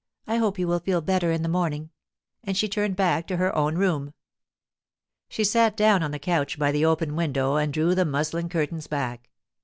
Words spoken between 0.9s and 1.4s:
better